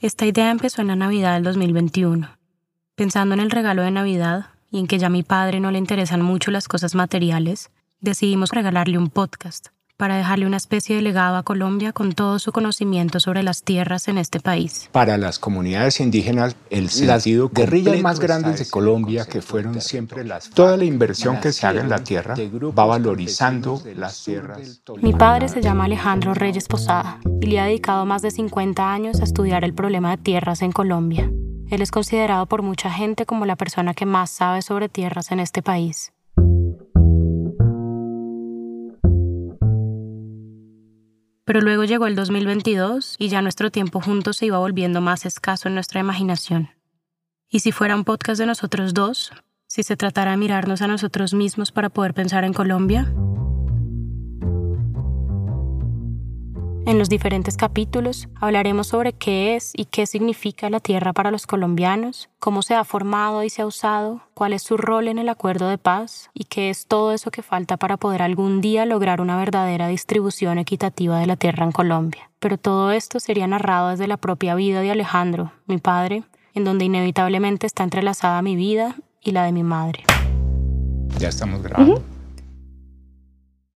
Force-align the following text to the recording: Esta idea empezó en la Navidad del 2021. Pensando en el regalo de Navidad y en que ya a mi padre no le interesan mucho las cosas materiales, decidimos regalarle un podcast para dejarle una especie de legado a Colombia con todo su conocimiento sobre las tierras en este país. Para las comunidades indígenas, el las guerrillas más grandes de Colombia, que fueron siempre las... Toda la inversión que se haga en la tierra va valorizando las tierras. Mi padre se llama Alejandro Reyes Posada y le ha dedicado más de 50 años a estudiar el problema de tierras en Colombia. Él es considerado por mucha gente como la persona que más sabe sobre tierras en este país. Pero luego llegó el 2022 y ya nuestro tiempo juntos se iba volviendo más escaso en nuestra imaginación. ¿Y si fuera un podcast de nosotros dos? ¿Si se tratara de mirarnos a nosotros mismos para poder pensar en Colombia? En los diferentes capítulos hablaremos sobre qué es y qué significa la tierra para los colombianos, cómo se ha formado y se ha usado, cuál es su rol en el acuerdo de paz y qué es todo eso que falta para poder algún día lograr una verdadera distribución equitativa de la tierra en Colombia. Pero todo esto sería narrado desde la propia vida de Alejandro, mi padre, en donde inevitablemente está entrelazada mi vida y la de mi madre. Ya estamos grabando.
Esta 0.00 0.24
idea 0.24 0.50
empezó 0.50 0.80
en 0.80 0.88
la 0.88 0.96
Navidad 0.96 1.34
del 1.34 1.42
2021. 1.42 2.30
Pensando 2.94 3.34
en 3.34 3.40
el 3.40 3.50
regalo 3.50 3.82
de 3.82 3.90
Navidad 3.90 4.46
y 4.70 4.78
en 4.78 4.86
que 4.86 4.98
ya 4.98 5.08
a 5.08 5.10
mi 5.10 5.22
padre 5.22 5.60
no 5.60 5.70
le 5.70 5.76
interesan 5.76 6.22
mucho 6.22 6.50
las 6.50 6.68
cosas 6.68 6.94
materiales, 6.94 7.70
decidimos 8.00 8.48
regalarle 8.52 8.96
un 8.96 9.10
podcast 9.10 9.68
para 10.00 10.16
dejarle 10.16 10.46
una 10.46 10.56
especie 10.56 10.96
de 10.96 11.02
legado 11.02 11.36
a 11.36 11.42
Colombia 11.42 11.92
con 11.92 12.12
todo 12.12 12.38
su 12.38 12.52
conocimiento 12.52 13.20
sobre 13.20 13.42
las 13.42 13.62
tierras 13.62 14.08
en 14.08 14.16
este 14.16 14.40
país. 14.40 14.88
Para 14.92 15.18
las 15.18 15.38
comunidades 15.38 16.00
indígenas, 16.00 16.56
el 16.70 16.88
las 17.02 17.26
guerrillas 17.26 18.00
más 18.00 18.18
grandes 18.18 18.60
de 18.60 18.70
Colombia, 18.70 19.26
que 19.26 19.42
fueron 19.42 19.78
siempre 19.82 20.24
las... 20.24 20.48
Toda 20.48 20.78
la 20.78 20.86
inversión 20.86 21.38
que 21.38 21.52
se 21.52 21.66
haga 21.66 21.82
en 21.82 21.90
la 21.90 22.02
tierra 22.02 22.34
va 22.34 22.86
valorizando 22.86 23.82
las 23.94 24.24
tierras. 24.24 24.80
Mi 25.02 25.12
padre 25.12 25.50
se 25.50 25.60
llama 25.60 25.84
Alejandro 25.84 26.32
Reyes 26.32 26.66
Posada 26.66 27.18
y 27.42 27.46
le 27.48 27.60
ha 27.60 27.66
dedicado 27.66 28.06
más 28.06 28.22
de 28.22 28.30
50 28.30 28.90
años 28.90 29.20
a 29.20 29.24
estudiar 29.24 29.64
el 29.64 29.74
problema 29.74 30.12
de 30.12 30.22
tierras 30.22 30.62
en 30.62 30.72
Colombia. 30.72 31.30
Él 31.68 31.82
es 31.82 31.90
considerado 31.90 32.46
por 32.46 32.62
mucha 32.62 32.90
gente 32.90 33.26
como 33.26 33.44
la 33.44 33.56
persona 33.56 33.92
que 33.92 34.06
más 34.06 34.30
sabe 34.30 34.62
sobre 34.62 34.88
tierras 34.88 35.30
en 35.30 35.40
este 35.40 35.60
país. 35.60 36.10
Pero 41.50 41.62
luego 41.62 41.82
llegó 41.82 42.06
el 42.06 42.14
2022 42.14 43.16
y 43.18 43.26
ya 43.26 43.42
nuestro 43.42 43.72
tiempo 43.72 44.00
juntos 44.00 44.36
se 44.36 44.46
iba 44.46 44.60
volviendo 44.60 45.00
más 45.00 45.26
escaso 45.26 45.66
en 45.66 45.74
nuestra 45.74 45.98
imaginación. 45.98 46.70
¿Y 47.48 47.58
si 47.58 47.72
fuera 47.72 47.96
un 47.96 48.04
podcast 48.04 48.38
de 48.38 48.46
nosotros 48.46 48.94
dos? 48.94 49.32
¿Si 49.66 49.82
se 49.82 49.96
tratara 49.96 50.30
de 50.30 50.36
mirarnos 50.36 50.80
a 50.80 50.86
nosotros 50.86 51.34
mismos 51.34 51.72
para 51.72 51.88
poder 51.88 52.14
pensar 52.14 52.44
en 52.44 52.52
Colombia? 52.52 53.12
En 56.90 56.98
los 56.98 57.08
diferentes 57.08 57.56
capítulos 57.56 58.26
hablaremos 58.40 58.88
sobre 58.88 59.12
qué 59.12 59.54
es 59.54 59.70
y 59.76 59.84
qué 59.84 60.06
significa 60.06 60.68
la 60.70 60.80
tierra 60.80 61.12
para 61.12 61.30
los 61.30 61.46
colombianos, 61.46 62.30
cómo 62.40 62.62
se 62.62 62.74
ha 62.74 62.82
formado 62.82 63.44
y 63.44 63.48
se 63.48 63.62
ha 63.62 63.66
usado, 63.66 64.22
cuál 64.34 64.54
es 64.54 64.64
su 64.64 64.76
rol 64.76 65.06
en 65.06 65.18
el 65.18 65.28
acuerdo 65.28 65.68
de 65.68 65.78
paz 65.78 66.30
y 66.34 66.46
qué 66.46 66.68
es 66.68 66.88
todo 66.88 67.12
eso 67.12 67.30
que 67.30 67.44
falta 67.44 67.76
para 67.76 67.96
poder 67.96 68.22
algún 68.22 68.60
día 68.60 68.86
lograr 68.86 69.20
una 69.20 69.36
verdadera 69.36 69.86
distribución 69.86 70.58
equitativa 70.58 71.20
de 71.20 71.26
la 71.26 71.36
tierra 71.36 71.64
en 71.64 71.70
Colombia. 71.70 72.28
Pero 72.40 72.58
todo 72.58 72.90
esto 72.90 73.20
sería 73.20 73.46
narrado 73.46 73.90
desde 73.90 74.08
la 74.08 74.16
propia 74.16 74.56
vida 74.56 74.80
de 74.80 74.90
Alejandro, 74.90 75.52
mi 75.68 75.78
padre, 75.78 76.24
en 76.54 76.64
donde 76.64 76.86
inevitablemente 76.86 77.68
está 77.68 77.84
entrelazada 77.84 78.42
mi 78.42 78.56
vida 78.56 78.96
y 79.22 79.30
la 79.30 79.44
de 79.44 79.52
mi 79.52 79.62
madre. 79.62 80.02
Ya 81.20 81.28
estamos 81.28 81.62
grabando. 81.62 82.02